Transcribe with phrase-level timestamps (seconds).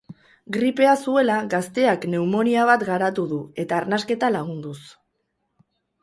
[0.55, 4.79] Gripea zuela, gazteak neumonia bat garatu du eta arnasketa lagunduz.